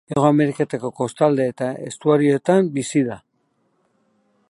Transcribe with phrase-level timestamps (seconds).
[0.13, 3.19] Hego Amerikako kostalde eta estuarioetan bizi da.